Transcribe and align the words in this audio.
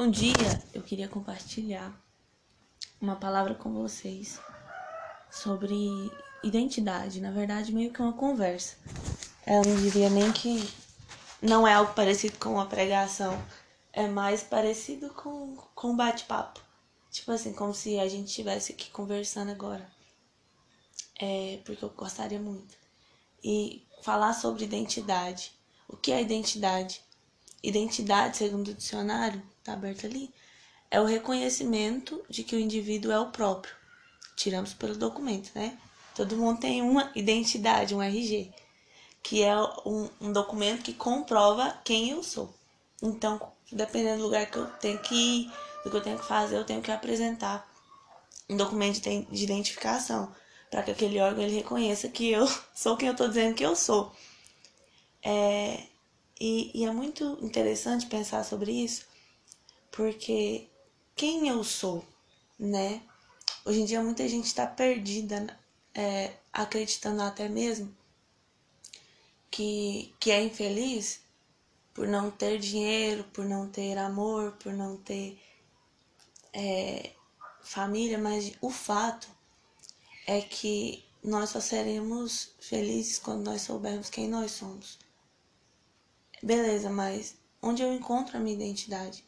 Bom 0.00 0.12
dia, 0.12 0.32
eu 0.72 0.80
queria 0.80 1.08
compartilhar 1.08 1.92
uma 3.00 3.16
palavra 3.16 3.52
com 3.56 3.72
vocês 3.72 4.38
sobre 5.28 5.76
identidade. 6.40 7.20
Na 7.20 7.32
verdade, 7.32 7.72
meio 7.72 7.92
que 7.92 8.00
uma 8.00 8.12
conversa. 8.12 8.76
Eu 9.44 9.60
não 9.64 9.74
diria 9.82 10.08
nem 10.08 10.30
que 10.30 10.72
não 11.42 11.66
é 11.66 11.74
algo 11.74 11.94
parecido 11.94 12.38
com 12.38 12.50
uma 12.50 12.66
pregação, 12.66 13.36
é 13.92 14.06
mais 14.06 14.40
parecido 14.40 15.10
com, 15.14 15.56
com 15.74 15.88
um 15.88 15.96
bate-papo. 15.96 16.60
Tipo 17.10 17.32
assim, 17.32 17.52
como 17.52 17.74
se 17.74 17.98
a 17.98 18.06
gente 18.06 18.28
estivesse 18.28 18.70
aqui 18.70 18.90
conversando 18.90 19.50
agora. 19.50 19.90
É, 21.20 21.58
porque 21.64 21.84
eu 21.84 21.90
gostaria 21.90 22.38
muito. 22.38 22.76
E 23.42 23.84
falar 24.04 24.32
sobre 24.32 24.62
identidade. 24.62 25.50
O 25.88 25.96
que 25.96 26.12
é 26.12 26.22
identidade? 26.22 27.02
Identidade, 27.62 28.36
segundo 28.36 28.68
o 28.68 28.74
dicionário, 28.74 29.42
tá 29.64 29.72
aberto 29.72 30.06
ali, 30.06 30.32
é 30.90 31.00
o 31.00 31.04
reconhecimento 31.04 32.24
de 32.28 32.42
que 32.42 32.56
o 32.56 32.60
indivíduo 32.60 33.12
é 33.12 33.18
o 33.18 33.30
próprio. 33.30 33.74
Tiramos 34.36 34.72
pelo 34.72 34.96
documento, 34.96 35.50
né? 35.54 35.76
Todo 36.14 36.36
mundo 36.36 36.60
tem 36.60 36.82
uma 36.82 37.10
identidade, 37.14 37.94
um 37.94 38.02
RG, 38.02 38.52
que 39.22 39.42
é 39.42 39.56
um, 39.84 40.08
um 40.20 40.32
documento 40.32 40.82
que 40.82 40.92
comprova 40.92 41.78
quem 41.84 42.10
eu 42.10 42.22
sou. 42.22 42.52
Então, 43.02 43.40
dependendo 43.70 44.18
do 44.18 44.24
lugar 44.24 44.46
que 44.46 44.56
eu 44.56 44.66
tenho 44.78 44.98
que 45.00 45.14
ir, 45.14 45.52
do 45.84 45.90
que 45.90 45.96
eu 45.96 46.00
tenho 46.00 46.18
que 46.18 46.26
fazer, 46.26 46.56
eu 46.56 46.64
tenho 46.64 46.82
que 46.82 46.90
apresentar 46.90 47.68
um 48.48 48.56
documento 48.56 49.00
de 49.00 49.44
identificação 49.44 50.34
para 50.70 50.82
que 50.82 50.90
aquele 50.90 51.20
órgão 51.20 51.42
ele 51.42 51.56
reconheça 51.56 52.08
que 52.08 52.30
eu 52.30 52.46
sou 52.74 52.96
quem 52.96 53.08
eu 53.08 53.12
estou 53.12 53.28
dizendo 53.28 53.54
que 53.54 53.64
eu 53.64 53.76
sou. 53.76 54.12
É, 55.22 55.84
e, 56.40 56.70
e 56.74 56.84
é 56.84 56.90
muito 56.90 57.38
interessante 57.42 58.06
pensar 58.06 58.44
sobre 58.44 58.72
isso, 58.72 59.06
porque 59.90 60.68
quem 61.16 61.48
eu 61.48 61.64
sou, 61.64 62.04
né? 62.58 63.02
Hoje 63.64 63.80
em 63.80 63.84
dia 63.84 64.02
muita 64.02 64.28
gente 64.28 64.46
está 64.46 64.66
perdida, 64.66 65.58
é, 65.94 66.34
acreditando 66.52 67.22
até 67.22 67.48
mesmo 67.48 67.94
que, 69.50 70.14
que 70.20 70.30
é 70.30 70.42
infeliz 70.42 71.20
por 71.92 72.06
não 72.06 72.30
ter 72.30 72.58
dinheiro, 72.58 73.24
por 73.32 73.44
não 73.44 73.68
ter 73.68 73.98
amor, 73.98 74.52
por 74.52 74.72
não 74.72 74.96
ter 74.96 75.40
é, 76.52 77.12
família, 77.60 78.18
mas 78.18 78.52
o 78.60 78.70
fato 78.70 79.28
é 80.26 80.40
que 80.40 81.04
nós 81.22 81.50
só 81.50 81.60
seremos 81.60 82.52
felizes 82.60 83.18
quando 83.18 83.44
nós 83.44 83.62
soubermos 83.62 84.08
quem 84.08 84.28
nós 84.28 84.52
somos. 84.52 85.07
Beleza, 86.42 86.88
mas 86.88 87.36
onde 87.60 87.82
eu 87.82 87.92
encontro 87.92 88.36
a 88.36 88.40
minha 88.40 88.54
identidade? 88.54 89.24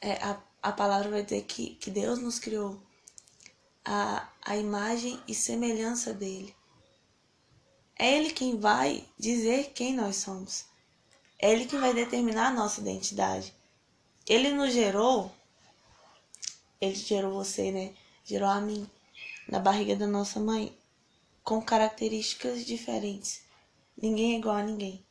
É, 0.00 0.14
a, 0.14 0.42
a 0.60 0.72
palavra 0.72 1.08
vai 1.08 1.22
dizer 1.22 1.42
que, 1.44 1.76
que 1.76 1.90
Deus 1.90 2.18
nos 2.18 2.40
criou 2.40 2.82
a, 3.84 4.28
a 4.44 4.56
imagem 4.56 5.22
e 5.28 5.34
semelhança 5.34 6.12
dele. 6.12 6.54
É 7.96 8.18
Ele 8.18 8.32
quem 8.32 8.58
vai 8.58 9.04
dizer 9.16 9.72
quem 9.72 9.94
nós 9.94 10.16
somos. 10.16 10.64
É 11.38 11.52
Ele 11.52 11.66
quem 11.66 11.78
vai 11.78 11.94
determinar 11.94 12.48
a 12.48 12.52
nossa 12.52 12.80
identidade. 12.80 13.54
Ele 14.26 14.52
nos 14.52 14.72
gerou, 14.72 15.30
Ele 16.80 16.94
gerou 16.96 17.32
você, 17.34 17.70
né? 17.70 17.94
Gerou 18.24 18.48
a 18.48 18.60
mim 18.60 18.88
na 19.48 19.60
barriga 19.60 19.94
da 19.94 20.08
nossa 20.08 20.40
mãe 20.40 20.76
com 21.44 21.62
características 21.62 22.64
diferentes. 22.64 23.42
Ninguém 23.96 24.34
é 24.34 24.38
igual 24.38 24.56
a 24.56 24.62
ninguém 24.62 25.04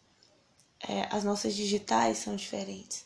é, 0.88 1.08
as 1.12 1.24
nossas 1.24 1.56
digitais 1.56 2.18
são 2.18 2.36
diferentes. 2.36 3.06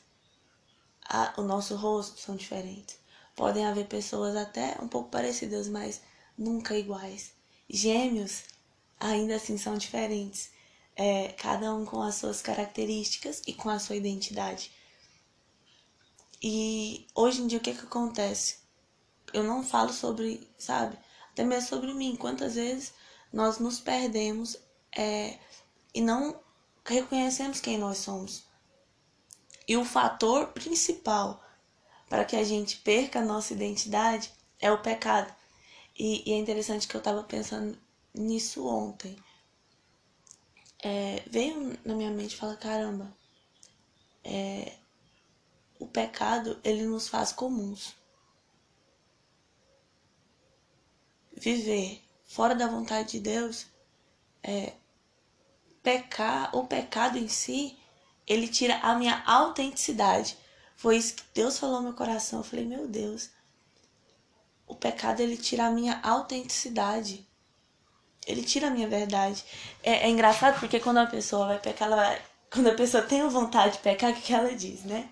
A, 1.08 1.34
o 1.38 1.44
nosso 1.44 1.76
rosto 1.76 2.20
são 2.20 2.36
diferentes. 2.36 2.98
Podem 3.36 3.66
haver 3.66 3.88
pessoas 3.88 4.36
até 4.36 4.78
um 4.82 4.88
pouco 4.88 5.10
parecidas, 5.10 5.68
mas 5.68 6.02
nunca 6.38 6.78
iguais. 6.78 7.34
Gêmeos 7.70 8.44
ainda 9.00 9.36
assim 9.36 9.58
são 9.58 9.78
diferentes. 9.78 10.52
É, 10.96 11.30
cada 11.34 11.74
um 11.76 11.86
com 11.86 12.02
as 12.02 12.16
suas 12.16 12.42
características 12.42 13.42
e 13.46 13.54
com 13.54 13.70
a 13.70 13.80
sua 13.80 13.98
identidade. 13.98 14.72
E 16.42 17.08
hoje 17.14 17.42
em 17.42 17.48
dia 17.48 17.58
o 17.58 17.62
que, 17.62 17.74
que 17.74 17.86
acontece? 17.86 18.60
Eu 19.34 19.44
não 19.44 19.64
falo 19.64 19.92
sobre, 19.92 20.50
sabe? 20.58 20.98
Até 21.32 21.44
mesmo 21.44 21.68
sobre 21.68 21.94
mim. 21.94 22.16
Quantas 22.16 22.56
vezes 22.56 22.94
nós 23.34 23.60
nos 23.60 23.80
perdemos 23.80 24.58
é, 24.96 25.38
e 25.94 26.00
não 26.02 26.40
reconhecemos 26.86 27.60
quem 27.60 27.78
nós 27.78 27.98
somos. 27.98 28.44
E 29.68 29.76
o 29.76 29.84
fator 29.84 30.48
principal 30.48 31.44
para 32.08 32.24
que 32.24 32.36
a 32.36 32.44
gente 32.44 32.78
perca 32.78 33.20
a 33.20 33.26
nossa 33.26 33.54
identidade 33.54 34.32
é 34.60 34.72
o 34.72 34.82
pecado. 34.82 35.34
E, 35.98 36.30
e 36.30 36.34
é 36.34 36.38
interessante 36.38 36.88
que 36.88 36.96
eu 36.96 37.00
estava 37.00 37.24
pensando 37.24 37.78
nisso 38.14 38.68
ontem. 38.68 39.18
É, 40.84 41.24
veio 41.28 41.78
na 41.84 41.96
minha 41.96 42.12
mente 42.12 42.34
e 42.34 42.38
fala, 42.38 42.56
caramba, 42.56 43.12
é, 44.24 44.74
o 45.80 45.88
pecado 45.88 46.60
ele 46.64 46.84
nos 46.84 47.08
faz 47.08 47.32
comuns. 47.32 47.96
Viver 51.34 52.02
fora 52.24 52.54
da 52.54 52.68
vontade 52.68 53.14
de 53.14 53.20
Deus 53.20 53.66
é, 54.44 54.74
pecar, 55.86 56.50
o 56.56 56.66
pecado 56.66 57.16
em 57.20 57.28
si, 57.28 57.78
ele 58.26 58.48
tira 58.48 58.78
a 58.78 58.96
minha 58.96 59.22
autenticidade. 59.28 60.36
Foi 60.76 60.98
isso 60.98 61.14
que 61.16 61.24
Deus 61.36 61.60
falou 61.60 61.78
no 61.78 61.84
meu 61.84 61.94
coração. 61.94 62.40
Eu 62.40 62.44
falei, 62.44 62.66
meu 62.66 62.88
Deus, 62.88 63.30
o 64.66 64.76
pecado 64.76 65.20
ele 65.20 65.38
tira 65.38 65.68
a 65.68 65.70
minha 65.70 66.02
autenticidade. 66.02 67.28
Ele 68.26 68.44
tira 68.44 68.68
a 68.68 68.72
minha 68.72 68.88
verdade. 68.88 69.46
É, 69.84 70.08
é 70.08 70.10
engraçado 70.10 70.60
porque 70.60 70.80
quando 70.80 70.98
a 70.98 71.06
pessoa 71.06 71.46
vai 71.46 71.60
pecar, 71.60 71.88
vai, 71.88 72.20
quando 72.52 72.68
a 72.70 72.76
pessoa 72.76 73.04
tem 73.04 73.28
vontade 73.30 73.74
de 73.74 73.84
pecar, 73.84 74.12
o 74.12 74.16
que, 74.16 74.34
ela 74.34 74.56
diz, 74.56 74.84
né? 74.84 75.08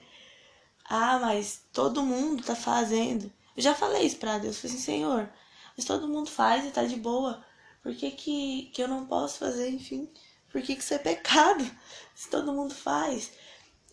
Ah, 0.85 1.19
mas 1.19 1.62
todo 1.72 2.01
mundo 2.01 2.44
tá 2.44 2.56
fazendo. 2.56 3.31
Eu 3.56 3.62
já 3.62 3.75
falei 3.75 4.03
isso 4.07 4.17
pra 4.17 4.39
Deus. 4.39 4.56
Eu 4.56 4.62
falei 4.63 4.75
assim, 4.75 4.83
Senhor, 4.85 5.29
mas 5.78 5.85
todo 5.85 6.07
mundo 6.07 6.29
faz 6.31 6.66
e 6.66 6.72
tá 6.72 6.83
de 6.83 6.95
boa. 6.95 7.45
Por 7.83 7.94
que, 7.95 8.09
que, 8.12 8.72
que 8.73 8.81
eu 8.81 8.88
não 8.88 9.06
posso 9.06 9.38
fazer, 9.38 9.69
enfim? 9.69 10.09
Por 10.53 10.61
que, 10.61 10.73
isso 10.73 10.93
é 10.93 10.99
pecado? 10.99 11.69
Se 12.13 12.29
todo 12.29 12.53
mundo 12.53 12.75
faz. 12.75 13.31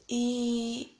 E, 0.06 0.94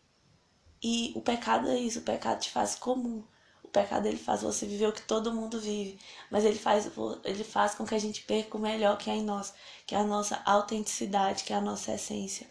e 0.83 1.13
o 1.15 1.21
pecado 1.21 1.69
é 1.69 1.79
isso, 1.79 1.99
o 1.99 2.03
pecado 2.03 2.41
te 2.41 2.51
faz 2.51 2.75
comum. 2.75 3.23
O 3.63 3.69
pecado 3.69 4.07
ele 4.07 4.17
faz 4.17 4.41
você 4.41 4.65
viver 4.67 4.87
o 4.87 4.93
que 4.93 5.03
todo 5.03 5.35
mundo 5.35 5.61
vive, 5.61 6.01
mas 6.31 6.45
ele 6.45 6.59
faz, 6.59 6.91
ele 7.23 7.45
faz 7.45 7.75
com 7.75 7.85
que 7.85 7.95
a 7.95 7.99
gente 7.99 8.23
perca 8.23 8.57
o 8.57 8.61
melhor 8.61 8.97
que 8.97 9.11
é 9.11 9.15
em 9.15 9.23
nós, 9.23 9.53
que 9.87 9.95
é 9.95 9.99
a 9.99 10.03
nossa 10.03 10.43
autenticidade, 10.45 11.45
que 11.45 11.53
é 11.53 11.57
a 11.57 11.61
nossa 11.61 11.93
essência. 11.93 12.49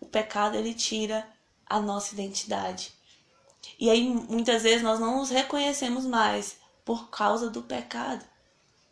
O 0.00 0.06
pecado 0.06 0.56
ele 0.56 0.74
tira 0.74 1.28
a 1.66 1.80
nossa 1.80 2.14
identidade. 2.14 2.92
E 3.78 3.90
aí 3.90 4.08
muitas 4.08 4.62
vezes 4.62 4.82
nós 4.82 4.98
não 4.98 5.18
nos 5.18 5.30
reconhecemos 5.30 6.06
mais 6.06 6.56
por 6.84 7.10
causa 7.10 7.50
do 7.50 7.62
pecado 7.62 8.24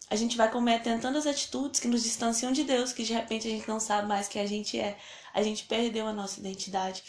a 0.08 0.14
gente 0.14 0.36
vai 0.36 0.50
cometendo 0.50 1.02
tantas 1.02 1.26
atitudes 1.26 1.80
que 1.80 1.88
nos 1.88 2.02
distanciam 2.02 2.52
de 2.52 2.62
Deus, 2.62 2.92
que 2.92 3.02
de 3.02 3.12
repente 3.12 3.48
a 3.48 3.50
gente 3.50 3.68
não 3.68 3.80
sabe 3.80 4.06
mais 4.06 4.28
quem 4.28 4.40
a 4.40 4.46
gente 4.46 4.78
é. 4.78 4.98
A 5.34 5.42
gente 5.42 5.64
perdeu 5.64 6.06
a 6.06 6.12
nossa 6.12 6.38
identidade. 6.38 7.02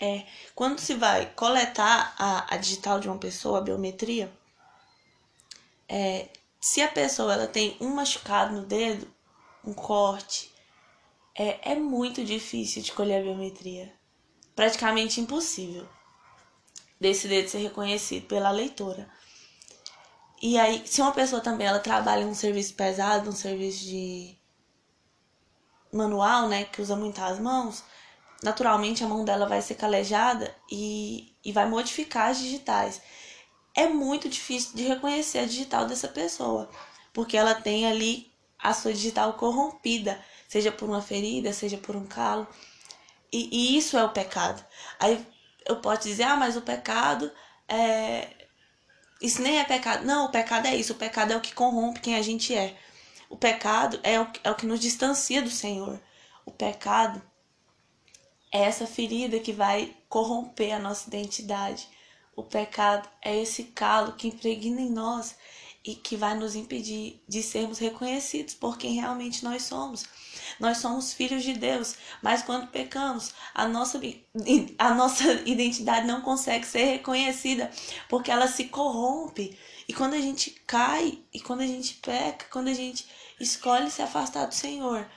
É, 0.00 0.26
quando 0.54 0.80
se 0.80 0.94
vai 0.94 1.26
coletar 1.26 2.14
a, 2.18 2.54
a 2.54 2.56
digital 2.56 2.98
de 2.98 3.08
uma 3.08 3.18
pessoa, 3.18 3.58
a 3.58 3.62
biometria, 3.62 4.32
é, 5.88 6.28
se 6.60 6.82
a 6.82 6.88
pessoa 6.88 7.34
ela 7.34 7.46
tem 7.46 7.76
um 7.80 7.94
machucado 7.94 8.54
no 8.54 8.66
dedo, 8.66 9.08
um 9.64 9.72
corte, 9.72 10.52
é, 11.36 11.72
é 11.72 11.74
muito 11.76 12.24
difícil 12.24 12.82
de 12.82 12.92
colher 12.92 13.20
a 13.20 13.24
biometria. 13.24 13.92
Praticamente 14.56 15.20
impossível 15.20 15.88
desse 17.00 17.28
dedo 17.28 17.48
ser 17.48 17.58
reconhecido 17.58 18.26
pela 18.26 18.50
leitora. 18.50 19.08
E 20.42 20.58
aí, 20.58 20.82
se 20.84 21.00
uma 21.00 21.12
pessoa 21.12 21.40
também 21.40 21.68
ela 21.68 21.78
trabalha 21.78 22.22
em 22.22 22.26
um 22.26 22.34
serviço 22.34 22.74
pesado, 22.74 23.30
um 23.30 23.34
serviço 23.34 23.84
de 23.84 24.36
manual, 25.92 26.48
né, 26.48 26.64
que 26.64 26.82
usa 26.82 26.96
muitas 26.96 27.38
mãos, 27.38 27.84
naturalmente 28.42 29.04
a 29.04 29.08
mão 29.08 29.24
dela 29.24 29.46
vai 29.46 29.62
ser 29.62 29.76
calejada 29.76 30.52
e, 30.68 31.32
e 31.44 31.52
vai 31.52 31.68
modificar 31.68 32.30
as 32.30 32.38
digitais. 32.38 33.00
É 33.72 33.86
muito 33.86 34.28
difícil 34.28 34.74
de 34.74 34.82
reconhecer 34.82 35.38
a 35.38 35.46
digital 35.46 35.86
dessa 35.86 36.08
pessoa, 36.08 36.68
porque 37.12 37.36
ela 37.36 37.54
tem 37.54 37.86
ali 37.86 38.32
a 38.58 38.74
sua 38.74 38.92
digital 38.92 39.34
corrompida, 39.34 40.20
seja 40.48 40.72
por 40.72 40.88
uma 40.88 41.00
ferida, 41.02 41.52
seja 41.52 41.78
por 41.78 41.94
um 41.94 42.06
calo. 42.06 42.48
E, 43.32 43.48
e 43.74 43.78
isso 43.78 43.96
é 43.96 44.04
o 44.04 44.10
pecado. 44.10 44.64
Aí 44.98 45.24
eu 45.66 45.76
posso 45.76 46.02
dizer, 46.02 46.24
ah, 46.24 46.36
mas 46.36 46.56
o 46.56 46.62
pecado 46.62 47.30
é, 47.68 48.41
isso 49.22 49.40
nem 49.40 49.58
é 49.60 49.64
pecado. 49.64 50.04
Não, 50.04 50.26
o 50.26 50.30
pecado 50.30 50.66
é 50.66 50.76
isso. 50.76 50.92
O 50.92 50.96
pecado 50.96 51.32
é 51.32 51.36
o 51.36 51.40
que 51.40 51.54
corrompe 51.54 52.00
quem 52.00 52.16
a 52.16 52.22
gente 52.22 52.54
é. 52.54 52.76
O 53.30 53.36
pecado 53.36 53.98
é 54.02 54.20
o, 54.20 54.26
é 54.44 54.50
o 54.50 54.54
que 54.54 54.66
nos 54.66 54.80
distancia 54.80 55.40
do 55.40 55.50
Senhor. 55.50 56.00
O 56.44 56.50
pecado 56.50 57.22
é 58.52 58.62
essa 58.62 58.86
ferida 58.86 59.38
que 59.38 59.52
vai 59.52 59.96
corromper 60.08 60.74
a 60.74 60.78
nossa 60.78 61.08
identidade. 61.08 61.88
O 62.36 62.42
pecado 62.42 63.08
é 63.22 63.40
esse 63.40 63.64
calo 63.64 64.12
que 64.12 64.28
impregna 64.28 64.80
em 64.80 64.90
nós 64.90 65.36
e 65.84 65.94
que 65.94 66.16
vai 66.16 66.34
nos 66.36 66.54
impedir 66.54 67.20
de 67.26 67.42
sermos 67.42 67.78
reconhecidos 67.78 68.54
por 68.54 68.78
quem 68.78 68.94
realmente 68.94 69.42
nós 69.42 69.64
somos. 69.64 70.04
Nós 70.60 70.78
somos 70.78 71.12
filhos 71.12 71.42
de 71.42 71.54
Deus, 71.54 71.96
mas 72.22 72.42
quando 72.42 72.68
pecamos, 72.68 73.34
a 73.52 73.66
nossa, 73.66 74.00
a 74.78 74.94
nossa 74.94 75.24
identidade 75.44 76.06
não 76.06 76.20
consegue 76.20 76.66
ser 76.66 76.84
reconhecida 76.84 77.70
porque 78.08 78.30
ela 78.30 78.46
se 78.46 78.64
corrompe. 78.64 79.58
E 79.88 79.92
quando 79.92 80.14
a 80.14 80.20
gente 80.20 80.50
cai, 80.66 81.18
e 81.32 81.40
quando 81.40 81.62
a 81.62 81.66
gente 81.66 81.94
peca, 81.94 82.46
quando 82.50 82.68
a 82.68 82.74
gente 82.74 83.06
escolhe 83.40 83.90
se 83.90 84.02
afastar 84.02 84.46
do 84.46 84.54
Senhor, 84.54 85.08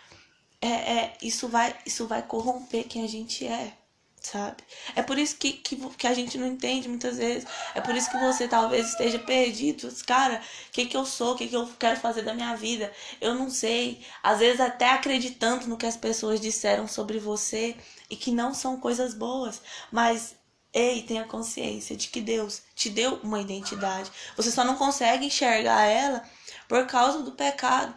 é, 0.59 0.67
é, 0.67 1.17
isso, 1.21 1.47
vai, 1.47 1.77
isso 1.85 2.07
vai 2.07 2.23
corromper 2.23 2.88
quem 2.88 3.03
a 3.03 3.07
gente 3.07 3.45
é 3.45 3.77
sabe? 4.25 4.63
É 4.95 5.01
por 5.01 5.18
isso 5.18 5.36
que, 5.38 5.54
que, 5.54 5.75
que, 5.75 6.07
a 6.07 6.13
gente 6.13 6.38
não 6.38 6.48
entende 6.48 6.89
muitas 6.89 7.18
vezes. 7.18 7.48
É 7.74 7.81
por 7.81 7.95
isso 7.95 8.10
que 8.10 8.18
você 8.18 8.48
talvez 8.48 8.89
esteja 8.89 9.19
perdido. 9.19 9.89
Cara, 10.06 10.42
o 10.68 10.72
que, 10.72 10.86
que 10.86 10.98
eu 10.98 11.06
sou? 11.06 11.33
O 11.33 11.38
que, 11.38 11.48
que 11.48 11.56
eu 11.56 11.68
quero 11.80 12.00
fazer 12.00 12.24
da 12.24 12.33
minha 12.33 12.56
vida? 12.56 12.92
Eu 13.22 13.36
não 13.36 13.50
sei. 13.50 14.06
Às 14.24 14.39
vezes 14.39 14.60
até 14.60 14.89
acreditando 14.89 15.68
no 15.68 15.77
que 15.77 15.86
as 15.86 15.98
pessoas 15.98 16.39
disseram 16.39 16.88
sobre 16.88 17.19
você 17.19 17.75
e 18.10 18.16
que 18.16 18.31
não 18.31 18.54
são 18.54 18.80
coisas 18.80 19.13
boas. 19.13 19.62
Mas 19.92 20.36
Ei, 20.77 21.04
tenha 21.04 21.24
consciência 21.24 21.95
de 21.95 22.10
que 22.10 22.19
Deus 22.19 22.62
te 22.75 22.89
deu 22.89 23.16
uma 23.24 23.39
identidade. 23.39 24.12
Você 24.36 24.51
só 24.51 24.62
não 24.66 24.75
consegue 24.75 25.25
enxergar 25.25 25.86
ela 25.86 26.22
por 26.68 26.86
causa 26.86 27.24
do 27.24 27.31
pecado. 27.31 27.95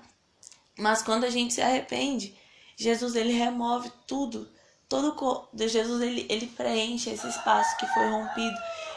Mas 0.79 1.03
quando 1.03 1.25
a 1.25 1.31
gente 1.31 1.55
se 1.55 1.61
arrepende, 1.61 2.39
Jesus 2.77 3.17
ele 3.17 3.33
remove 3.33 3.91
tudo 4.07 4.49
todo 4.89 5.49
Jesus 5.55 6.01
ele, 6.01 6.27
ele 6.29 6.47
preenche 6.47 7.11
esse 7.11 7.29
espaço 7.29 7.77
que 7.77 7.87
foi 7.89 8.09
rompido. 8.11 8.57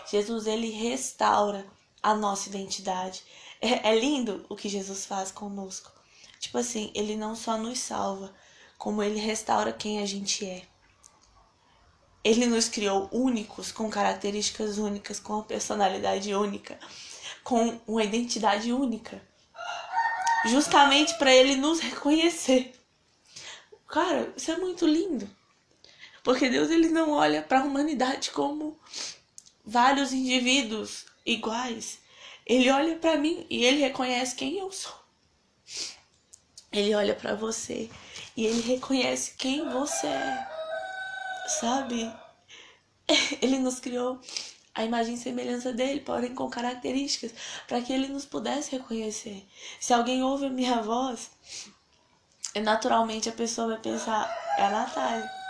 Jesus 0.10 0.48
ele 0.48 0.70
restaura 0.70 1.66
a 2.02 2.14
nossa 2.16 2.50
identidade. 2.50 3.24
É, 3.60 3.90
é 3.90 4.00
lindo 4.00 4.46
o 4.50 4.56
que 4.56 4.70
Jesus 4.70 5.06
faz 5.06 5.32
conosco. 5.32 5.92
Tipo 6.40 6.58
assim, 6.58 6.92
ele 6.96 7.16
não 7.16 7.36
só 7.36 7.58
nos 7.58 7.80
salva, 7.80 8.34
como 8.78 9.04
ele 9.04 9.20
restaura 9.20 9.72
quem 9.72 10.00
a 10.00 10.06
gente 10.06 10.46
é. 10.46 10.64
Ele 12.24 12.46
nos 12.46 12.70
criou 12.70 13.10
únicos, 13.12 13.72
com 13.72 13.90
características 13.90 14.78
únicas, 14.78 15.20
com 15.20 15.34
uma 15.34 15.44
personalidade 15.44 16.34
única, 16.34 16.80
com 17.44 17.80
uma 17.88 18.04
identidade 18.04 18.72
única. 18.72 19.22
Justamente 20.46 21.14
para 21.16 21.34
ele 21.34 21.56
nos 21.56 21.80
reconhecer. 21.80 22.74
Cara, 23.88 24.34
isso 24.36 24.50
é 24.52 24.58
muito 24.58 24.88
lindo. 24.88 25.30
Porque 26.24 26.50
Deus 26.50 26.70
ele 26.70 26.90
não 26.90 27.12
olha 27.12 27.42
para 27.42 27.62
a 27.62 27.64
humanidade 27.64 28.32
como 28.32 28.80
vários 29.66 30.14
indivíduos 30.14 31.06
iguais. 31.26 32.00
Ele 32.46 32.70
olha 32.70 32.96
para 32.98 33.18
mim 33.18 33.46
e 33.50 33.64
ele 33.64 33.80
reconhece 33.80 34.36
quem 34.36 34.58
eu 34.58 34.72
sou. 34.72 34.94
Ele 36.72 36.94
olha 36.96 37.16
para 37.16 37.36
você 37.36 37.90
e 38.36 38.46
ele 38.46 38.62
reconhece 38.62 39.34
quem 39.38 39.68
você 39.70 40.08
é. 40.08 40.48
Sabe? 41.60 42.10
Ele 43.42 43.60
nos 43.60 43.80
criou 43.80 44.22
a 44.74 44.86
imagem 44.86 45.16
e 45.16 45.18
semelhança 45.18 45.74
dele, 45.74 46.00
porém 46.00 46.34
com 46.34 46.50
características, 46.50 47.34
para 47.68 47.82
que 47.82 47.92
ele 47.92 48.08
nos 48.08 48.26
pudesse 48.26 48.72
reconhecer. 48.72 49.46
Se 49.82 49.92
alguém 49.92 50.24
ouve 50.24 50.46
a 50.46 50.50
minha 50.50 50.82
voz, 50.82 51.30
naturalmente 52.56 53.28
a 53.28 53.34
pessoa 53.34 53.70
vai 53.70 53.80
pensar, 53.80 54.34
é 54.58 54.64
a 54.64 54.70
Natália 54.70 55.41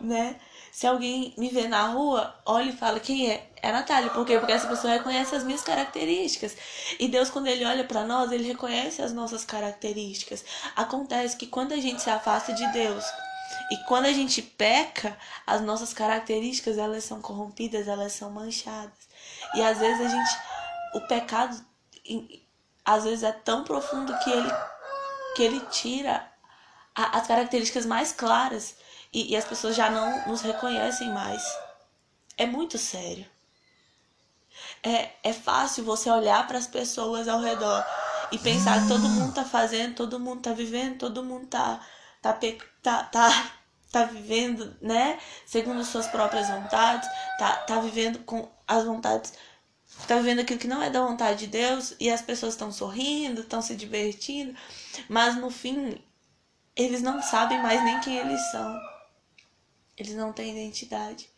né? 0.00 0.36
Se 0.72 0.86
alguém 0.86 1.34
me 1.36 1.48
vê 1.48 1.66
na 1.66 1.88
rua, 1.88 2.34
olha 2.46 2.70
e 2.70 2.76
fala 2.76 3.00
quem 3.00 3.30
é? 3.30 3.50
É 3.62 3.68
a 3.70 3.72
Natália. 3.72 4.10
Por 4.10 4.24
quê? 4.24 4.38
Porque 4.38 4.52
essa 4.52 4.68
pessoa 4.68 4.92
reconhece 4.92 5.34
as 5.34 5.44
minhas 5.44 5.62
características. 5.62 6.56
E 6.98 7.08
Deus, 7.08 7.28
quando 7.28 7.48
Ele 7.48 7.64
olha 7.64 7.84
para 7.84 8.04
nós, 8.04 8.32
Ele 8.32 8.46
reconhece 8.46 9.02
as 9.02 9.12
nossas 9.12 9.44
características. 9.44 10.44
Acontece 10.76 11.36
que 11.36 11.46
quando 11.46 11.72
a 11.72 11.76
gente 11.76 12.00
se 12.00 12.08
afasta 12.08 12.52
de 12.52 12.66
Deus 12.72 13.04
e 13.70 13.76
quando 13.84 14.06
a 14.06 14.12
gente 14.12 14.40
peca, 14.40 15.16
as 15.46 15.60
nossas 15.60 15.92
características 15.92 16.78
elas 16.78 17.04
são 17.04 17.20
corrompidas, 17.20 17.88
elas 17.88 18.12
são 18.12 18.30
manchadas. 18.30 19.08
E 19.54 19.62
às 19.62 19.78
vezes 19.78 20.06
a 20.06 20.08
gente, 20.08 20.38
o 20.94 21.00
pecado, 21.02 21.60
às 22.84 23.04
vezes 23.04 23.22
é 23.22 23.32
tão 23.32 23.64
profundo 23.64 24.16
que 24.18 24.30
ele, 24.30 24.50
que 25.36 25.42
ele 25.42 25.60
tira 25.66 26.26
as 26.94 27.26
características 27.26 27.84
mais 27.86 28.12
claras 28.12 28.76
e, 29.12 29.32
e 29.32 29.36
as 29.36 29.44
pessoas 29.44 29.76
já 29.76 29.90
não 29.90 30.28
nos 30.28 30.40
reconhecem 30.40 31.10
mais. 31.12 31.42
É 32.36 32.46
muito 32.46 32.78
sério. 32.78 33.26
É, 34.82 35.10
é 35.22 35.32
fácil 35.32 35.84
você 35.84 36.10
olhar 36.10 36.46
para 36.46 36.58
as 36.58 36.66
pessoas 36.66 37.28
ao 37.28 37.40
redor 37.40 37.84
e 38.32 38.38
pensar 38.38 38.86
todo 38.88 39.08
mundo 39.08 39.34
tá 39.34 39.44
fazendo, 39.44 39.94
todo 39.94 40.20
mundo 40.20 40.42
tá 40.42 40.52
vivendo, 40.52 40.98
todo 40.98 41.24
mundo 41.24 41.46
tá 41.46 41.80
tá 42.22 42.38
tá, 42.82 43.04
tá, 43.04 43.52
tá 43.90 44.04
vivendo, 44.04 44.76
né, 44.80 45.18
segundo 45.46 45.84
suas 45.84 46.06
próprias 46.06 46.48
vontades, 46.48 47.08
tá 47.38 47.56
tá 47.56 47.80
vivendo 47.80 48.20
com 48.20 48.48
as 48.66 48.84
vontades, 48.84 49.32
tá 50.06 50.16
vivendo 50.16 50.40
aquilo 50.40 50.58
que 50.60 50.68
não 50.68 50.82
é 50.82 50.90
da 50.90 51.04
vontade 51.04 51.40
de 51.40 51.46
Deus 51.48 51.94
e 51.98 52.10
as 52.10 52.22
pessoas 52.22 52.54
estão 52.54 52.72
sorrindo, 52.72 53.42
estão 53.42 53.60
se 53.60 53.74
divertindo, 53.76 54.54
mas 55.08 55.36
no 55.36 55.50
fim 55.50 56.02
eles 56.76 57.02
não 57.02 57.20
sabem 57.22 57.60
mais 57.62 57.82
nem 57.84 58.00
quem 58.00 58.16
eles 58.16 58.40
são. 58.50 58.89
Eles 60.00 60.14
não 60.14 60.32
têm 60.32 60.52
identidade. 60.52 61.28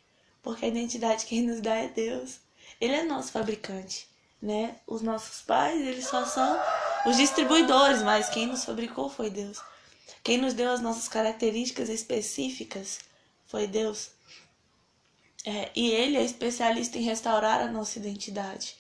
Porque 0.41 0.65
a 0.65 0.69
identidade 0.69 1.27
quem 1.27 1.43
nos 1.43 1.61
dá 1.61 1.75
é 1.75 1.89
Deus. 1.89 2.39
Ele 2.81 2.95
é 2.95 3.03
nosso 3.03 3.33
fabricante, 3.33 4.09
né? 4.41 4.77
Os 4.87 5.03
nossos 5.03 5.43
pais, 5.43 5.81
eles 5.85 6.07
só 6.07 6.25
são 6.25 6.61
os 7.05 7.17
distribuidores, 7.17 8.03
mas 8.03 8.29
quem 8.29 8.47
nos 8.47 8.65
fabricou 8.65 9.09
foi 9.11 9.31
Deus. 9.31 9.61
Quem 10.23 10.39
nos 10.39 10.55
deu 10.55 10.71
as 10.71 10.81
nossas 10.81 11.09
características 11.09 11.89
específicas 11.89 13.01
foi 13.47 13.67
Deus. 13.67 14.11
É, 15.45 15.73
e 15.75 15.91
ele 15.91 16.17
é 16.17 16.23
especialista 16.23 16.99
em 16.99 17.03
restaurar 17.03 17.61
a 17.61 17.67
nossa 17.67 17.99
identidade. 17.99 18.77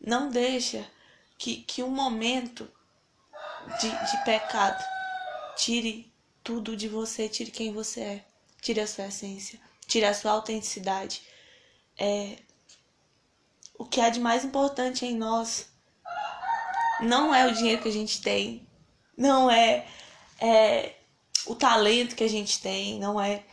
Não 0.00 0.30
deixa 0.30 0.90
que, 1.36 1.56
que 1.56 1.82
um 1.82 1.90
momento 1.90 2.66
de, 3.80 3.90
de 3.90 4.24
pecado 4.24 4.82
tire 5.56 6.10
tudo 6.42 6.74
de 6.74 6.88
você, 6.88 7.28
tire 7.28 7.50
quem 7.50 7.70
você 7.70 8.00
é 8.00 8.24
tire 8.66 8.80
a 8.80 8.86
sua 8.86 9.06
essência, 9.06 9.60
tire 9.86 10.04
a 10.04 10.12
sua 10.12 10.32
autenticidade. 10.32 11.22
É, 11.96 12.36
o 13.78 13.84
que 13.84 14.00
há 14.00 14.10
de 14.10 14.18
mais 14.18 14.44
importante 14.44 15.06
em 15.06 15.16
nós 15.16 15.68
não 17.00 17.32
é 17.32 17.46
o 17.46 17.54
dinheiro 17.54 17.80
que 17.80 17.88
a 17.88 17.92
gente 17.92 18.20
tem, 18.20 18.66
não 19.16 19.48
é, 19.48 19.86
é 20.40 20.96
o 21.46 21.54
talento 21.54 22.16
que 22.16 22.24
a 22.24 22.28
gente 22.28 22.60
tem, 22.60 22.98
não 22.98 23.20
é, 23.20 23.44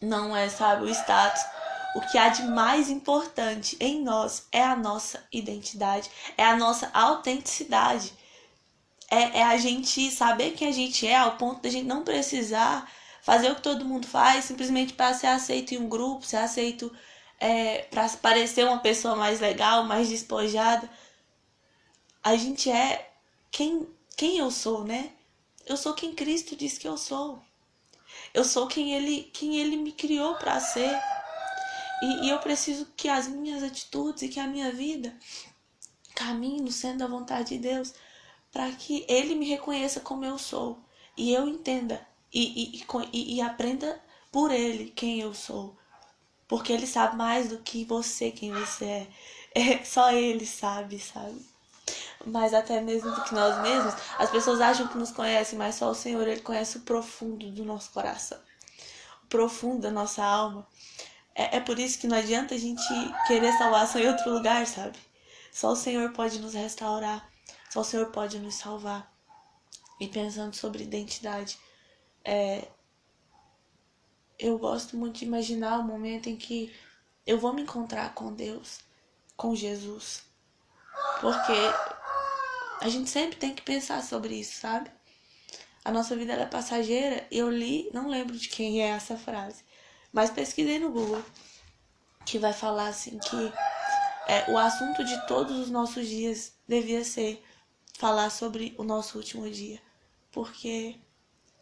não 0.00 0.36
é, 0.36 0.48
sabe, 0.48 0.82
o 0.82 0.88
status. 0.88 1.44
O 1.94 2.00
que 2.00 2.18
há 2.18 2.28
de 2.30 2.42
mais 2.42 2.90
importante 2.90 3.76
em 3.78 4.02
nós 4.02 4.48
é 4.50 4.64
a 4.64 4.74
nossa 4.74 5.24
identidade, 5.30 6.10
é 6.36 6.44
a 6.44 6.56
nossa 6.56 6.90
autenticidade. 6.92 8.12
É, 9.08 9.38
é 9.38 9.42
a 9.44 9.56
gente 9.56 10.10
saber 10.10 10.54
quem 10.54 10.66
a 10.66 10.72
gente 10.72 11.06
é 11.06 11.14
ao 11.14 11.36
ponto 11.36 11.62
de 11.62 11.68
a 11.68 11.70
gente 11.70 11.86
não 11.86 12.02
precisar 12.02 12.90
fazer 13.24 13.50
o 13.50 13.54
que 13.54 13.62
todo 13.62 13.86
mundo 13.86 14.06
faz 14.06 14.44
simplesmente 14.44 14.92
para 14.92 15.14
ser 15.14 15.28
aceito 15.28 15.72
em 15.72 15.78
um 15.78 15.88
grupo, 15.88 16.26
ser 16.26 16.36
aceito 16.36 16.94
é, 17.40 17.78
para 17.84 18.06
parecer 18.10 18.66
uma 18.66 18.80
pessoa 18.80 19.16
mais 19.16 19.40
legal, 19.40 19.84
mais 19.84 20.10
despojada. 20.10 20.88
A 22.22 22.36
gente 22.36 22.70
é 22.70 23.10
quem, 23.50 23.88
quem 24.14 24.36
eu 24.36 24.50
sou, 24.50 24.84
né? 24.84 25.10
Eu 25.64 25.78
sou 25.78 25.94
quem 25.94 26.14
Cristo 26.14 26.54
diz 26.54 26.76
que 26.76 26.86
eu 26.86 26.98
sou. 26.98 27.42
Eu 28.34 28.44
sou 28.44 28.66
quem 28.66 28.92
Ele, 28.92 29.22
quem 29.32 29.58
ele 29.58 29.76
me 29.76 29.92
criou 29.92 30.34
para 30.34 30.60
ser. 30.60 30.94
E, 32.02 32.26
e 32.26 32.28
eu 32.28 32.38
preciso 32.40 32.86
que 32.94 33.08
as 33.08 33.26
minhas 33.26 33.62
atitudes 33.62 34.22
e 34.22 34.28
que 34.28 34.38
a 34.38 34.46
minha 34.46 34.70
vida 34.70 35.16
caminhe 36.14 36.60
no 36.60 36.70
centro 36.70 36.98
da 36.98 37.06
vontade 37.06 37.56
de 37.56 37.58
Deus 37.58 37.94
para 38.52 38.70
que 38.72 39.06
Ele 39.08 39.34
me 39.34 39.48
reconheça 39.48 39.98
como 39.98 40.26
eu 40.26 40.38
sou 40.38 40.78
e 41.16 41.32
eu 41.32 41.48
entenda 41.48 42.06
e, 42.34 42.76
e, 42.76 42.86
e, 43.12 43.36
e 43.36 43.40
aprenda 43.40 44.02
por 44.32 44.50
ele 44.50 44.90
quem 44.90 45.20
eu 45.20 45.32
sou. 45.32 45.76
Porque 46.48 46.72
ele 46.72 46.86
sabe 46.86 47.16
mais 47.16 47.48
do 47.48 47.58
que 47.58 47.84
você 47.84 48.30
quem 48.30 48.52
você 48.52 48.84
é. 48.84 49.08
é. 49.54 49.84
Só 49.84 50.12
ele 50.12 50.44
sabe, 50.44 50.98
sabe? 50.98 51.40
Mas 52.26 52.52
até 52.52 52.80
mesmo 52.80 53.10
do 53.10 53.22
que 53.22 53.34
nós 53.34 53.60
mesmos, 53.62 53.94
as 54.18 54.30
pessoas 54.30 54.60
acham 54.60 54.88
que 54.88 54.98
nos 54.98 55.10
conhecem, 55.10 55.58
mas 55.58 55.76
só 55.76 55.90
o 55.90 55.94
Senhor, 55.94 56.26
ele 56.26 56.40
conhece 56.40 56.78
o 56.78 56.80
profundo 56.80 57.50
do 57.50 57.64
nosso 57.64 57.90
coração. 57.92 58.38
O 59.24 59.26
profundo 59.28 59.82
da 59.82 59.90
nossa 59.90 60.24
alma. 60.24 60.66
É, 61.34 61.56
é 61.56 61.60
por 61.60 61.78
isso 61.78 61.98
que 61.98 62.06
não 62.06 62.16
adianta 62.16 62.54
a 62.54 62.58
gente 62.58 62.82
querer 63.26 63.52
salvação 63.58 64.00
em 64.00 64.08
outro 64.08 64.32
lugar, 64.32 64.66
sabe? 64.66 64.98
Só 65.52 65.72
o 65.72 65.76
Senhor 65.76 66.10
pode 66.12 66.40
nos 66.40 66.54
restaurar. 66.54 67.28
Só 67.70 67.80
o 67.80 67.84
Senhor 67.84 68.06
pode 68.06 68.38
nos 68.38 68.54
salvar. 68.54 69.12
E 70.00 70.08
pensando 70.08 70.54
sobre 70.54 70.82
identidade, 70.82 71.58
é, 72.24 72.66
eu 74.38 74.58
gosto 74.58 74.96
muito 74.96 75.18
de 75.18 75.24
imaginar 75.24 75.78
o 75.78 75.84
momento 75.84 76.28
em 76.28 76.36
que 76.36 76.74
eu 77.26 77.38
vou 77.38 77.52
me 77.52 77.62
encontrar 77.62 78.14
com 78.14 78.32
Deus, 78.32 78.80
com 79.36 79.54
Jesus. 79.54 80.24
Porque 81.20 81.52
a 82.80 82.88
gente 82.88 83.08
sempre 83.08 83.36
tem 83.36 83.54
que 83.54 83.62
pensar 83.62 84.02
sobre 84.02 84.34
isso, 84.34 84.60
sabe? 84.60 84.90
A 85.84 85.92
nossa 85.92 86.16
vida 86.16 86.32
é 86.32 86.46
passageira. 86.46 87.26
Eu 87.30 87.50
li, 87.50 87.90
não 87.92 88.08
lembro 88.08 88.36
de 88.36 88.48
quem 88.48 88.82
é 88.82 88.88
essa 88.88 89.16
frase, 89.16 89.62
mas 90.12 90.30
pesquisei 90.30 90.78
no 90.78 90.90
Google 90.90 91.22
que 92.24 92.38
vai 92.38 92.52
falar 92.52 92.88
assim 92.88 93.18
que 93.18 93.52
é, 94.26 94.50
o 94.50 94.56
assunto 94.56 95.04
de 95.04 95.26
todos 95.26 95.58
os 95.58 95.70
nossos 95.70 96.08
dias 96.08 96.54
devia 96.66 97.04
ser 97.04 97.44
falar 97.98 98.30
sobre 98.30 98.74
o 98.78 98.82
nosso 98.82 99.18
último 99.18 99.48
dia, 99.50 99.80
porque 100.32 100.98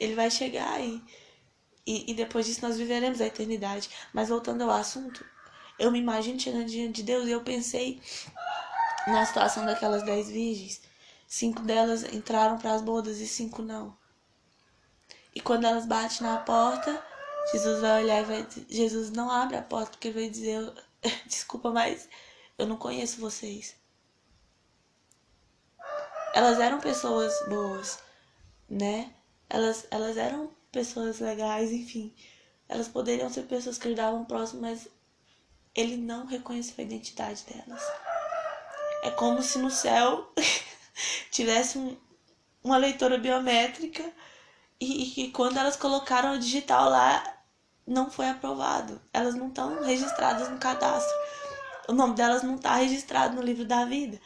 ele 0.03 0.15
vai 0.15 0.31
chegar 0.31 0.81
e, 0.81 1.03
e, 1.87 2.11
e 2.11 2.15
depois 2.15 2.47
disso 2.47 2.63
nós 2.63 2.77
viveremos 2.77 3.21
a 3.21 3.27
eternidade. 3.27 3.89
Mas 4.13 4.29
voltando 4.29 4.63
ao 4.63 4.71
assunto, 4.71 5.25
eu 5.79 5.91
me 5.91 5.99
imagino 5.99 6.41
chegando 6.41 6.67
diante 6.67 6.97
de 6.97 7.03
Deus 7.05 7.27
e 7.27 7.31
eu 7.31 7.43
pensei 7.43 8.01
na 9.07 9.25
situação 9.25 9.65
daquelas 9.65 10.03
dez 10.03 10.29
virgens. 10.29 10.81
Cinco 11.27 11.63
delas 11.63 12.05
entraram 12.13 12.59
para 12.59 12.73
as 12.73 12.83
bodas 12.83 13.19
e 13.19 13.27
cinco 13.27 13.63
não. 13.63 13.97
E 15.35 15.41
quando 15.41 15.65
elas 15.65 15.87
batem 15.87 16.27
na 16.27 16.39
porta, 16.39 17.03
Jesus 17.53 17.81
vai 17.81 18.03
olhar 18.03 18.21
e 18.21 18.25
vai 18.25 18.47
Jesus 18.69 19.11
não 19.11 19.31
abre 19.31 19.57
a 19.57 19.63
porta 19.63 19.93
porque 19.93 20.11
vai 20.11 20.29
dizer, 20.29 20.73
desculpa, 21.27 21.71
mas 21.71 22.09
eu 22.59 22.67
não 22.67 22.77
conheço 22.77 23.21
vocês. 23.21 23.75
Elas 26.35 26.59
eram 26.59 26.81
pessoas 26.81 27.33
boas, 27.49 27.99
né? 28.69 29.13
Elas, 29.53 29.87
elas 29.91 30.17
eram 30.17 30.51
pessoas 30.73 31.21
legais, 31.21 31.71
enfim. 31.71 32.11
Elas 32.67 32.89
poderiam 32.89 33.29
ser 33.29 33.43
pessoas 33.43 33.77
que 33.77 33.87
ajudavam 33.87 34.23
o 34.23 34.25
próximo, 34.25 34.63
mas 34.63 34.89
ele 35.75 35.99
não 35.99 36.25
reconheceu 36.25 36.75
a 36.79 36.83
identidade 36.83 37.45
delas. 37.45 37.83
É 39.03 39.11
como 39.11 39.43
se 39.43 39.59
no 39.59 39.71
céu 39.71 40.33
tivesse 41.31 41.77
um, 41.77 41.95
uma 42.65 42.79
leitora 42.79 43.19
biométrica 43.19 44.11
e, 44.81 45.25
e 45.25 45.31
quando 45.33 45.59
elas 45.59 45.77
colocaram 45.77 46.33
o 46.33 46.39
digital 46.39 46.89
lá, 46.89 47.23
não 47.87 48.11
foi 48.11 48.31
aprovado. 48.31 49.03
Elas 49.13 49.35
não 49.35 49.49
estão 49.49 49.83
registradas 49.83 50.49
no 50.49 50.59
cadastro. 50.59 51.15
O 51.89 51.93
nome 51.93 52.15
delas 52.15 52.43
não 52.43 52.55
está 52.55 52.77
registrado 52.77 53.37
no 53.37 53.43
livro 53.43 53.67
da 53.67 53.85
vida. 53.85 54.19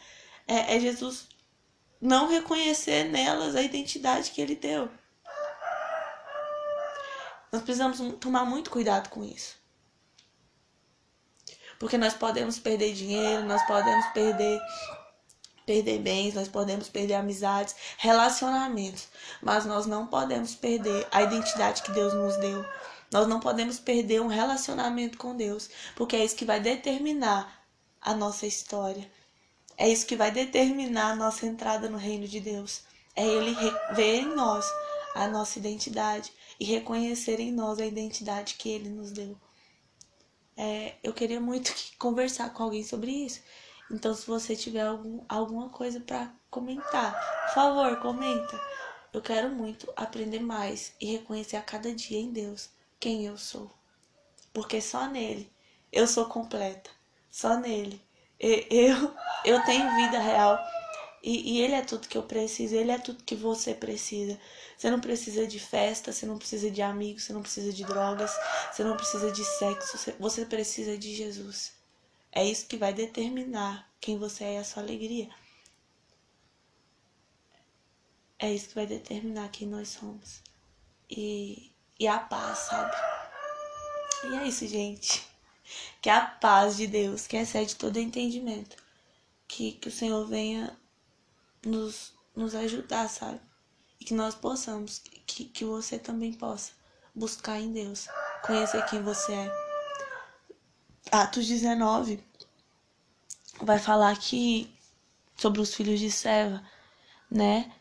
É, 0.47 0.76
é 0.76 0.78
Jesus 0.78 1.26
não 2.00 2.28
reconhecer 2.28 3.11
nelas 3.11 3.56
a 3.56 3.62
identidade 3.62 4.30
que 4.30 4.40
ele 4.40 4.54
deu. 4.54 4.88
Nós 7.56 7.62
precisamos 7.62 7.98
tomar 8.20 8.44
muito 8.44 8.68
cuidado 8.68 9.08
com 9.08 9.25
isso. 9.25 9.56
Porque 11.78 11.96
nós 11.96 12.12
podemos 12.12 12.58
perder 12.58 12.92
dinheiro, 12.92 13.46
nós 13.46 13.66
podemos 13.66 14.04
perder 14.08 14.60
perder 15.64 15.98
bens, 16.00 16.34
nós 16.34 16.48
podemos 16.48 16.90
perder 16.90 17.14
amizades, 17.14 17.75
relacionamentos, 17.96 19.08
mas 19.40 19.64
nós 19.64 19.86
não 19.86 20.06
podemos 20.06 20.54
perder 20.54 21.08
a 21.10 21.22
identidade 21.22 21.80
que 21.80 21.92
Deus 21.92 22.12
nos 22.12 22.36
deu. 22.36 22.62
Nós 23.10 23.26
não 23.26 23.40
podemos 23.40 23.78
perder 23.78 24.20
um 24.20 24.26
relacionamento 24.26 25.16
com 25.16 25.34
Deus, 25.34 25.70
porque 25.94 26.14
é 26.14 26.25
isso 26.26 26.36
que 26.36 26.44
vai 26.44 26.60
determinar 26.60 27.66
a 28.02 28.12
nossa 28.12 28.46
história. 28.46 29.10
É 29.78 29.88
isso 29.88 30.04
que 30.04 30.14
vai 30.14 30.30
determinar 30.30 31.12
a 31.12 31.16
nossa 31.16 31.46
entrada 31.46 31.88
no 31.88 31.96
reino 31.96 32.28
de 32.28 32.38
Deus. 32.38 32.82
É 33.14 33.26
Ele 33.26 33.56
ver 33.94 34.20
em 34.20 34.34
nós 34.34 34.66
a 35.14 35.26
nossa 35.26 35.58
identidade 35.58 36.30
e 36.58 36.64
reconhecer 36.64 37.40
em 37.40 37.52
nós 37.52 37.78
a 37.78 37.86
identidade 37.86 38.54
que 38.54 38.68
Ele 38.68 38.88
nos 38.88 39.10
deu. 39.12 39.36
É, 40.56 40.94
eu 41.02 41.12
queria 41.12 41.40
muito 41.40 41.75
conversar 41.98 42.52
com 42.52 42.62
alguém 42.62 42.82
sobre 42.82 43.10
isso. 43.10 43.42
Então, 43.90 44.14
se 44.14 44.26
você 44.26 44.56
tiver 44.56 44.82
algum, 44.82 45.25
alguma 45.28 45.68
coisa 45.68 46.00
para 46.00 46.32
comentar, 46.50 47.12
por 47.46 47.54
favor, 47.54 48.00
comenta. 48.00 48.60
Eu 49.12 49.22
quero 49.22 49.50
muito 49.50 49.92
aprender 49.96 50.40
mais 50.40 50.92
e 51.00 51.06
reconhecer 51.12 51.56
a 51.56 51.62
cada 51.62 51.94
dia 51.94 52.18
em 52.18 52.32
Deus 52.32 52.70
quem 52.98 53.25
eu 53.25 53.38
sou. 53.38 53.70
Porque 54.52 54.80
só 54.80 55.06
nele 55.06 55.50
eu 55.92 56.06
sou 56.06 56.26
completa. 56.26 56.90
Só 57.30 57.56
nele. 57.58 58.00
Eu, 58.38 59.14
eu 59.44 59.64
tenho 59.64 59.94
vida 59.96 60.18
real. 60.18 60.58
E, 61.26 61.54
e 61.54 61.61
ele 61.61 61.75
é 61.75 61.83
tudo 61.83 62.06
que 62.06 62.16
eu 62.16 62.23
preciso. 62.23 62.76
Ele 62.76 62.92
é 62.92 62.99
tudo 62.99 63.25
que 63.25 63.35
você 63.35 63.75
precisa. 63.75 64.38
Você 64.78 64.88
não 64.88 65.00
precisa 65.00 65.45
de 65.45 65.59
festa, 65.59 66.12
você 66.12 66.25
não 66.25 66.38
precisa 66.38 66.71
de 66.71 66.80
amigos, 66.80 67.25
você 67.25 67.33
não 67.33 67.42
precisa 67.42 67.73
de 67.73 67.85
drogas, 67.85 68.30
você 68.71 68.85
não 68.85 68.97
precisa 68.97 69.33
de 69.33 69.45
sexo. 69.45 70.14
Você 70.21 70.47
precisa 70.47 70.97
de 70.97 71.12
Jesus. 71.16 71.73
É 72.30 72.45
isso 72.45 72.68
que 72.68 72.76
vai 72.76 72.92
determinar 72.92 73.90
quem 74.00 74.16
você 74.16 74.45
é 74.45 74.54
e 74.54 74.59
a 74.59 74.64
sua 74.64 74.85
alegria. 74.85 75.28
É 78.38 78.52
isso 78.52 78.68
que 78.68 78.76
vai 78.76 78.87
determinar 78.87 79.49
quem 79.49 79.66
nós 79.66 79.88
somos. 79.88 80.40
E, 81.11 81.73
e 81.99 82.06
a 82.06 82.21
paz, 82.21 82.59
sabe? 82.59 82.95
E 84.30 84.37
é 84.37 84.47
isso, 84.47 84.64
gente. 84.68 85.26
Que 86.00 86.09
a 86.09 86.25
paz 86.25 86.76
de 86.76 86.87
Deus, 86.87 87.26
que 87.26 87.37
excede 87.37 87.75
todo 87.75 87.99
entendimento, 87.99 88.76
que, 89.49 89.73
que 89.73 89.88
o 89.88 89.92
Senhor 89.92 90.25
venha 90.28 90.78
nos, 91.66 92.12
nos 92.35 92.54
ajudar, 92.54 93.08
sabe? 93.08 93.40
E 94.00 94.04
que 94.04 94.14
nós 94.14 94.35
possamos, 94.35 94.99
que, 95.26 95.44
que 95.44 95.64
você 95.64 95.99
também 95.99 96.32
possa 96.32 96.73
buscar 97.14 97.58
em 97.61 97.73
Deus, 97.73 98.08
conhecer 98.44 98.85
quem 98.87 99.02
você 99.02 99.32
é 99.32 99.66
Atos 101.11 101.46
19 101.46 102.23
vai 103.62 103.78
falar 103.78 104.11
aqui 104.11 104.75
sobre 105.37 105.61
os 105.61 105.73
filhos 105.73 106.00
de 106.00 106.11
Seva, 106.11 106.62
né? 107.30 107.73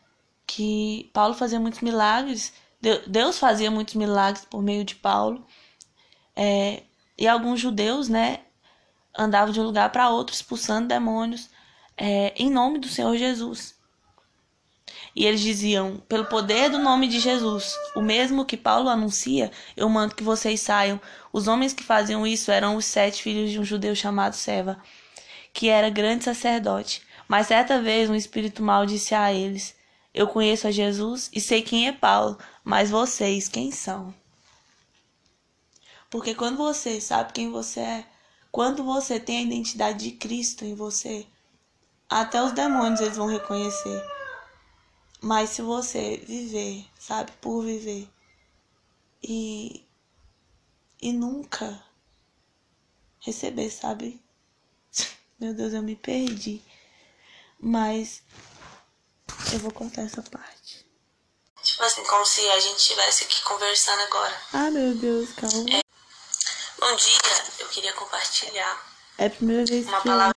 Que 0.46 1.10
Paulo 1.12 1.34
fazia 1.34 1.58
muitos 1.58 1.80
milagres, 1.80 2.52
Deus 3.06 3.38
fazia 3.38 3.70
muitos 3.70 3.94
milagres 3.94 4.44
por 4.44 4.62
meio 4.62 4.84
de 4.84 4.94
Paulo. 4.94 5.44
É, 6.36 6.84
e 7.18 7.26
alguns 7.26 7.60
judeus, 7.60 8.08
né, 8.08 8.44
andavam 9.16 9.52
de 9.52 9.60
um 9.60 9.64
lugar 9.64 9.90
para 9.90 10.10
outro 10.10 10.34
expulsando 10.34 10.88
demônios 10.88 11.48
é, 11.96 12.34
em 12.36 12.50
nome 12.50 12.78
do 12.78 12.88
Senhor 12.88 13.16
Jesus. 13.16 13.74
E 15.14 15.24
eles 15.24 15.40
diziam: 15.40 16.02
pelo 16.08 16.26
poder 16.26 16.70
do 16.70 16.78
nome 16.78 17.08
de 17.08 17.18
Jesus, 17.18 17.74
o 17.94 18.00
mesmo 18.00 18.44
que 18.44 18.56
Paulo 18.56 18.88
anuncia, 18.88 19.50
eu 19.76 19.88
mando 19.88 20.14
que 20.14 20.22
vocês 20.22 20.60
saiam. 20.60 21.00
Os 21.32 21.48
homens 21.48 21.72
que 21.72 21.82
faziam 21.82 22.26
isso 22.26 22.50
eram 22.50 22.76
os 22.76 22.84
sete 22.84 23.22
filhos 23.22 23.50
de 23.50 23.58
um 23.58 23.64
judeu 23.64 23.94
chamado 23.94 24.34
Seva, 24.34 24.78
que 25.52 25.68
era 25.68 25.90
grande 25.90 26.24
sacerdote. 26.24 27.02
Mas 27.26 27.48
certa 27.48 27.80
vez 27.80 28.08
um 28.08 28.14
espírito 28.14 28.62
mal 28.62 28.86
disse 28.86 29.14
a 29.14 29.32
eles: 29.32 29.74
Eu 30.14 30.28
conheço 30.28 30.68
a 30.68 30.70
Jesus 30.70 31.30
e 31.32 31.40
sei 31.40 31.62
quem 31.62 31.88
é 31.88 31.92
Paulo, 31.92 32.38
mas 32.62 32.90
vocês 32.90 33.48
quem 33.48 33.72
são? 33.72 34.14
Porque 36.08 36.34
quando 36.34 36.56
você 36.56 37.00
sabe 37.00 37.32
quem 37.32 37.50
você 37.50 37.80
é, 37.80 38.04
quando 38.52 38.84
você 38.84 39.18
tem 39.18 39.38
a 39.38 39.42
identidade 39.42 39.98
de 39.98 40.12
Cristo 40.12 40.64
em 40.64 40.74
você, 40.74 41.26
até 42.08 42.40
os 42.42 42.52
demônios 42.52 43.00
eles 43.00 43.16
vão 43.16 43.26
reconhecer. 43.26 44.15
Mas 45.20 45.50
se 45.50 45.62
você 45.62 46.18
viver, 46.18 46.86
sabe, 46.98 47.32
por 47.40 47.64
viver 47.64 48.08
e 49.22 49.84
e 51.00 51.12
nunca 51.12 51.82
receber, 53.20 53.70
sabe? 53.70 54.22
Meu 55.38 55.52
Deus, 55.54 55.72
eu 55.72 55.82
me 55.82 55.96
perdi. 55.96 56.62
Mas 57.58 58.22
eu 59.52 59.58
vou 59.58 59.72
cortar 59.72 60.02
essa 60.02 60.22
parte. 60.22 60.86
Tipo 61.62 61.82
assim, 61.82 62.04
como 62.04 62.24
se 62.24 62.40
a 62.48 62.60
gente 62.60 62.78
estivesse 62.78 63.24
aqui 63.24 63.42
conversando 63.42 64.00
agora. 64.02 64.40
Ah, 64.52 64.70
meu 64.70 64.94
Deus, 64.94 65.32
calma. 65.32 65.68
É. 65.70 65.80
Bom 66.78 66.94
dia, 66.94 67.18
eu 67.58 67.68
queria 67.68 67.92
compartilhar. 67.94 68.86
É 69.18 69.26
a 69.26 69.30
primeira 69.30 69.64
vez 69.64 69.86
uma 69.86 70.00
que. 70.00 70.08
Palavra... 70.08 70.36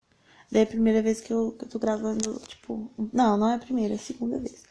É 0.52 0.62
a 0.64 0.66
primeira 0.66 1.02
vez 1.04 1.22
que 1.22 1.32
eu, 1.32 1.52
que 1.52 1.66
eu 1.66 1.70
tô 1.70 1.78
gravando, 1.78 2.40
tipo. 2.48 2.92
Não, 3.14 3.38
não 3.38 3.52
é 3.52 3.56
a 3.56 3.60
primeira, 3.60 3.94
é 3.94 3.98
a 3.98 4.00
segunda 4.00 4.40
vez. 4.40 4.64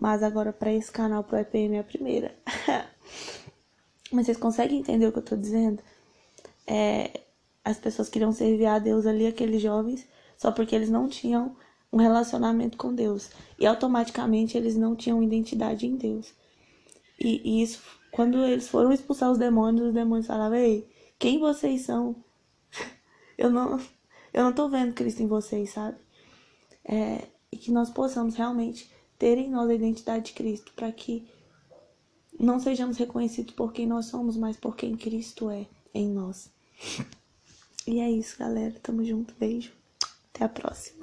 Mas 0.00 0.22
agora 0.22 0.52
para 0.52 0.72
esse 0.72 0.90
canal 0.92 1.24
pro 1.24 1.38
EPM 1.38 1.76
é 1.76 1.80
a 1.80 1.84
primeira. 1.84 2.34
Mas 4.12 4.26
vocês 4.26 4.38
conseguem 4.38 4.78
entender 4.78 5.06
o 5.06 5.12
que 5.12 5.18
eu 5.18 5.24
tô 5.24 5.36
dizendo? 5.36 5.82
É, 6.66 7.20
as 7.64 7.78
pessoas 7.78 8.08
queriam 8.08 8.32
servir 8.32 8.66
a 8.66 8.78
Deus 8.78 9.06
ali, 9.06 9.26
aqueles 9.26 9.60
jovens, 9.60 10.06
só 10.36 10.52
porque 10.52 10.74
eles 10.74 10.88
não 10.88 11.08
tinham 11.08 11.56
um 11.92 11.96
relacionamento 11.96 12.78
com 12.78 12.94
Deus. 12.94 13.30
E 13.58 13.66
automaticamente 13.66 14.56
eles 14.56 14.76
não 14.76 14.94
tinham 14.94 15.22
identidade 15.22 15.86
em 15.86 15.96
Deus. 15.96 16.32
E, 17.18 17.42
e 17.44 17.62
isso, 17.62 17.82
quando 18.12 18.38
eles 18.44 18.68
foram 18.68 18.92
expulsar 18.92 19.30
os 19.30 19.38
demônios, 19.38 19.88
os 19.88 19.94
demônios 19.94 20.26
falavam: 20.26 20.56
Ei, 20.56 20.88
quem 21.18 21.40
vocês 21.40 21.82
são? 21.82 22.14
eu 23.36 23.50
não, 23.50 23.80
eu 24.32 24.44
não 24.44 24.52
tô 24.52 24.68
vendo 24.68 24.94
Cristo 24.94 25.22
em 25.22 25.26
vocês, 25.26 25.70
sabe? 25.70 25.98
É, 26.84 27.26
e 27.50 27.56
que 27.56 27.72
nós 27.72 27.90
possamos 27.90 28.36
realmente 28.36 28.90
ter 29.18 29.38
em 29.38 29.50
nós 29.50 29.68
a 29.68 29.74
identidade 29.74 30.26
de 30.26 30.32
Cristo, 30.32 30.72
para 30.74 30.90
que 30.92 31.26
não 32.38 32.60
sejamos 32.60 32.96
reconhecidos 32.96 33.54
por 33.54 33.72
quem 33.72 33.86
nós 33.86 34.06
somos, 34.06 34.36
mas 34.36 34.56
por 34.56 34.76
quem 34.76 34.96
Cristo 34.96 35.50
é 35.50 35.66
em 35.92 36.08
nós. 36.08 36.50
E 37.86 38.00
é 38.00 38.10
isso, 38.10 38.38
galera. 38.38 38.74
Tamo 38.82 39.02
junto. 39.02 39.34
Beijo. 39.40 39.72
Até 40.32 40.44
a 40.44 40.48
próxima. 40.48 40.97